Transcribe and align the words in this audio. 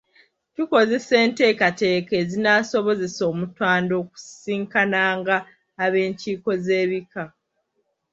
Tukoze 0.55 0.95
enteekateeka 1.23 2.11
ezinaasobozesa 2.21 3.21
Omutanda 3.31 3.93
okusisinkananga 4.01 5.37
ab’enkiiko 5.83 6.49
z’ebika. 6.65 7.23